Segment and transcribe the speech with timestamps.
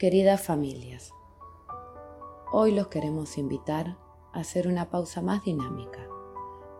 [0.00, 1.12] Queridas familias,
[2.52, 3.98] hoy los queremos invitar
[4.32, 6.08] a hacer una pausa más dinámica.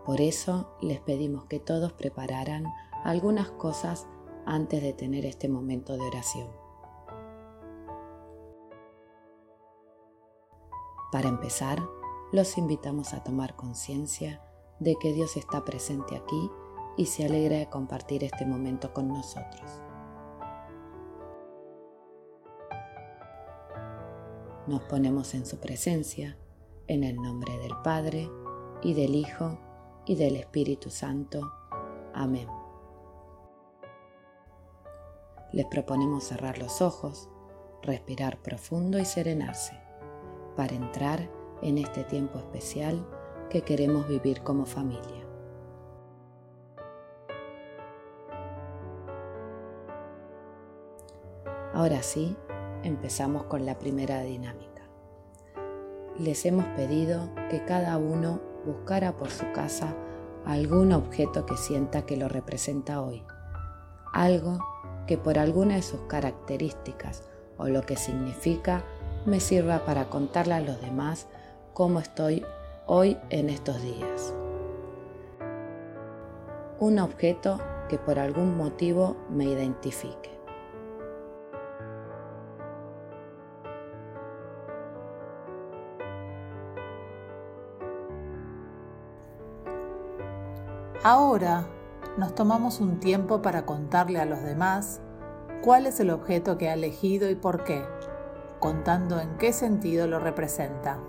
[0.03, 2.65] Por eso les pedimos que todos prepararan
[3.03, 4.07] algunas cosas
[4.47, 6.49] antes de tener este momento de oración.
[11.11, 11.77] Para empezar,
[12.31, 14.41] los invitamos a tomar conciencia
[14.79, 16.49] de que Dios está presente aquí
[16.97, 19.90] y se alegra de compartir este momento con nosotros.
[24.67, 26.37] Nos ponemos en su presencia
[26.87, 28.29] en el nombre del Padre
[28.83, 29.57] y del Hijo
[30.05, 31.51] y del Espíritu Santo.
[32.13, 32.47] Amén.
[35.51, 37.27] Les proponemos cerrar los ojos,
[37.81, 39.79] respirar profundo y serenarse
[40.55, 41.29] para entrar
[41.63, 43.05] en este tiempo especial
[43.49, 45.27] que queremos vivir como familia.
[51.73, 52.35] Ahora sí,
[52.83, 54.83] empezamos con la primera dinámica.
[56.17, 59.95] Les hemos pedido que cada uno buscara por su casa
[60.45, 63.23] algún objeto que sienta que lo representa hoy,
[64.13, 64.59] algo
[65.07, 67.23] que por alguna de sus características
[67.57, 68.83] o lo que significa
[69.25, 71.27] me sirva para contarle a los demás
[71.73, 72.43] cómo estoy
[72.87, 74.33] hoy en estos días.
[76.79, 80.40] Un objeto que por algún motivo me identifique.
[91.03, 91.65] Ahora
[92.17, 95.01] nos tomamos un tiempo para contarle a los demás
[95.63, 97.83] cuál es el objeto que ha elegido y por qué,
[98.59, 100.99] contando en qué sentido lo representa.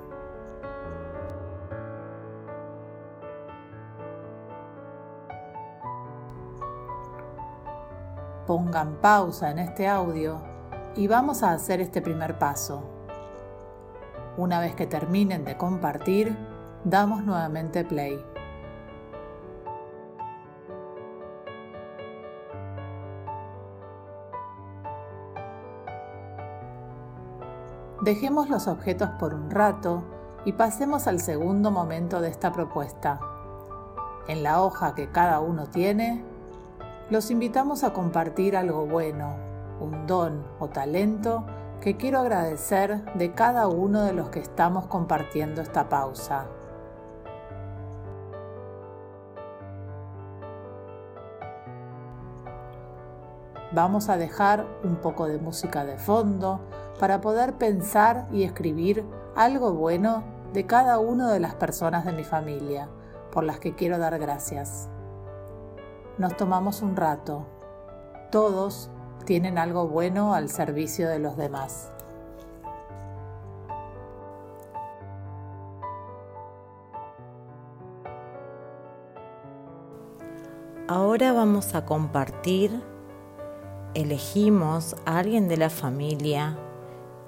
[8.47, 10.41] Pongan pausa en este audio
[10.97, 12.83] y vamos a hacer este primer paso.
[14.39, 16.35] Una vez que terminen de compartir,
[16.83, 18.32] damos nuevamente play.
[28.03, 30.03] Dejemos los objetos por un rato
[30.45, 33.21] y pasemos al segundo momento de esta propuesta.
[34.27, 36.25] En la hoja que cada uno tiene,
[37.11, 39.37] los invitamos a compartir algo bueno,
[39.79, 41.45] un don o talento
[41.81, 46.47] que quiero agradecer de cada uno de los que estamos compartiendo esta pausa.
[53.75, 56.61] Vamos a dejar un poco de música de fondo
[57.01, 62.23] para poder pensar y escribir algo bueno de cada una de las personas de mi
[62.23, 62.89] familia
[63.31, 64.91] por las que quiero dar gracias.
[66.19, 67.47] Nos tomamos un rato.
[68.31, 68.91] Todos
[69.25, 71.91] tienen algo bueno al servicio de los demás.
[80.89, 82.83] Ahora vamos a compartir,
[83.95, 86.57] elegimos a alguien de la familia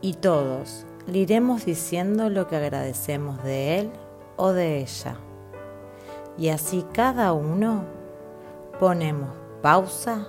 [0.01, 3.91] y todos le iremos diciendo lo que agradecemos de él
[4.37, 5.17] o de ella.
[6.39, 7.85] Y así cada uno
[8.81, 9.31] ponemos
[9.63, 10.27] pausa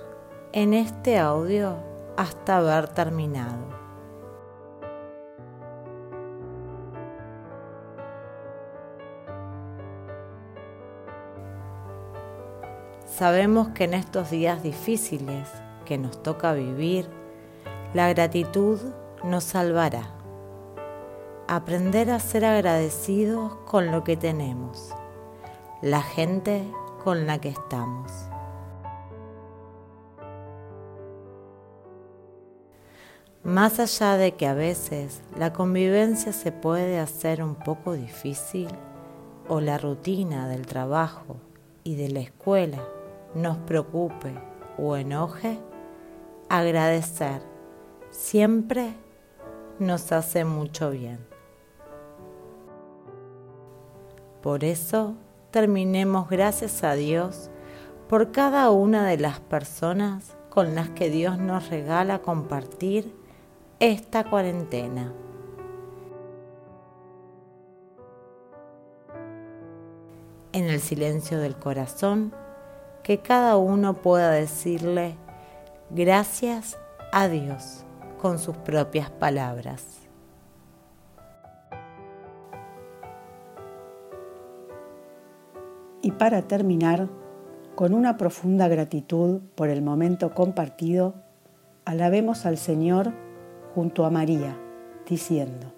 [0.52, 1.76] en este audio
[2.16, 3.76] hasta haber terminado.
[13.06, 15.48] Sabemos que en estos días difíciles
[15.86, 17.08] que nos toca vivir,
[17.94, 18.78] la gratitud
[19.24, 20.02] nos salvará.
[21.48, 24.90] Aprender a ser agradecidos con lo que tenemos,
[25.80, 26.62] la gente
[27.02, 28.12] con la que estamos.
[33.42, 38.68] Más allá de que a veces la convivencia se puede hacer un poco difícil
[39.48, 41.36] o la rutina del trabajo
[41.84, 42.82] y de la escuela
[43.36, 44.32] nos preocupe
[44.78, 45.60] o enoje,
[46.48, 47.42] agradecer
[48.10, 48.94] siempre
[49.78, 51.18] nos hace mucho bien.
[54.42, 55.14] Por eso
[55.50, 57.50] terminemos gracias a Dios
[58.08, 63.14] por cada una de las personas con las que Dios nos regala compartir
[63.80, 65.12] esta cuarentena.
[70.52, 72.32] En el silencio del corazón,
[73.02, 75.16] que cada uno pueda decirle
[75.90, 76.78] gracias
[77.12, 77.84] a Dios
[78.20, 79.84] con sus propias palabras.
[86.02, 87.08] Y para terminar,
[87.74, 91.14] con una profunda gratitud por el momento compartido,
[91.84, 93.12] alabemos al Señor
[93.74, 94.56] junto a María,
[95.08, 95.72] diciendo,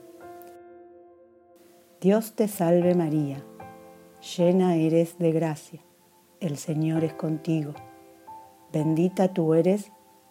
[2.00, 3.43] Dios te salve María,
[4.37, 5.81] llena eres de gracia,
[6.40, 7.72] el Señor es contigo,
[8.72, 9.90] bendita tú eres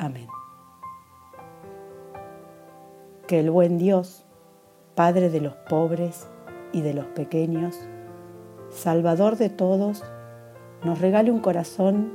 [0.00, 0.28] Amén.
[3.26, 4.24] Que el buen Dios,
[4.94, 6.26] Padre de los pobres
[6.72, 7.78] y de los pequeños,
[8.70, 10.02] Salvador de todos,
[10.84, 12.14] nos regale un corazón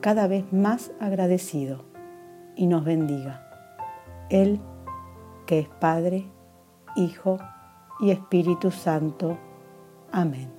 [0.00, 1.84] cada vez más agradecido
[2.56, 3.46] y nos bendiga.
[4.30, 4.58] Él,
[5.44, 6.24] que es Padre,
[6.96, 7.36] Hijo
[8.00, 9.36] y Espíritu Santo.
[10.10, 10.55] Amén.